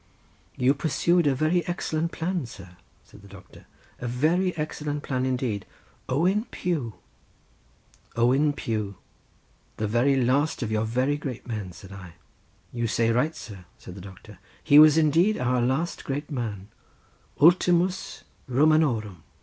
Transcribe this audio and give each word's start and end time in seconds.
"You 0.55 0.73
pursued 0.73 1.27
a 1.27 1.35
very 1.35 1.63
excellent 1.67 2.11
plan," 2.11 2.47
said 2.47 2.71
the 3.13 3.27
doctor, 3.27 3.67
"a 3.99 4.07
very 4.07 4.57
excellent 4.57 5.03
plan 5.03 5.27
indeed. 5.27 5.63
Owen 6.09 6.45
Pugh!" 6.49 6.95
"Owen 8.15 8.53
Pugh! 8.53 8.95
The 9.77 9.87
last 10.17 10.63
of 10.63 10.71
your 10.71 10.85
very 10.85 11.17
great 11.17 11.45
men," 11.45 11.71
said 11.71 11.91
I. 11.91 12.15
"You 12.73 12.87
say 12.87 13.11
right, 13.11 13.35
sir," 13.35 13.65
said 13.77 13.93
the 13.93 14.01
doctor. 14.01 14.39
"He 14.63 14.79
was 14.79 14.97
indeed 14.97 15.37
our 15.37 15.61
last 15.61 16.03
great 16.03 16.31
man—Ultimus 16.31 18.23
Romanorum. 18.49 19.21